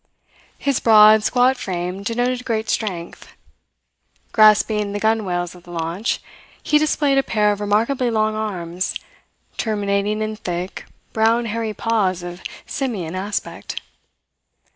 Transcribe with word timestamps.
His 0.57 0.79
broad, 0.79 1.21
squat 1.21 1.57
frame 1.57 2.01
denoted 2.01 2.43
great 2.43 2.71
strength. 2.71 3.33
Grasping 4.31 4.93
the 4.93 4.99
gunwales 4.99 5.53
of 5.53 5.61
the 5.61 5.69
launch, 5.69 6.23
he 6.63 6.79
displayed 6.79 7.19
a 7.19 7.21
pair 7.21 7.51
of 7.51 7.61
remarkably 7.61 8.09
long 8.09 8.33
arms, 8.33 8.95
terminating 9.57 10.23
in 10.23 10.37
thick, 10.37 10.87
brown 11.13 11.45
hairy 11.45 11.75
paws 11.75 12.23
of 12.23 12.41
simian 12.65 13.13
aspect. 13.13 13.79